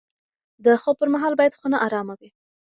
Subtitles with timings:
[0.65, 2.29] د خوب پر مهال باید خونه ارامه وي.